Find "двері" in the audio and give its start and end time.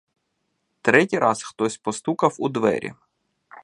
2.49-2.93